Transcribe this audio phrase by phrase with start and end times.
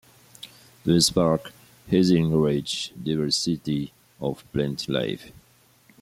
[0.83, 1.53] The park
[1.91, 5.31] has a rich diversity of plant life.